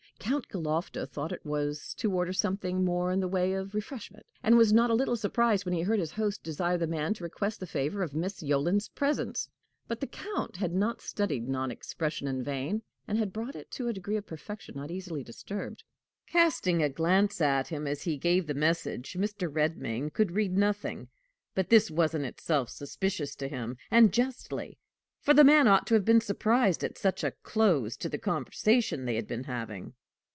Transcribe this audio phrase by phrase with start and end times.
[0.23, 4.55] Count Galofta thought it was to order something more in the way of "refreshment," and
[4.55, 7.59] was not a little surprised when he heard his host desire the man to request
[7.59, 9.49] the favor of Miss Yolland's presence.
[9.87, 13.87] But the Count had not studied non expression in vain, and had brought it to
[13.87, 15.83] a degree of perfection not easily disturbed.
[16.27, 19.51] Casting a glance at him as he gave the message, Mr.
[19.51, 21.09] Redmain could read nothing;
[21.55, 24.77] but this was in itself suspicious to him and justly,
[25.19, 29.03] for the man ought to have been surprised at such a close to the conversation
[29.05, 29.93] they had been having.